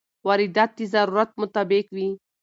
واردات 0.27 0.71
د 0.77 0.79
ضرورت 0.93 1.29
مطابق 1.41 1.85
وي. 1.95 2.07